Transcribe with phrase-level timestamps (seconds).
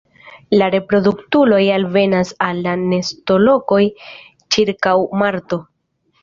[0.59, 3.79] La reproduktuloj alvenas al la nestolokoj
[4.57, 5.63] ĉirkaŭ marto.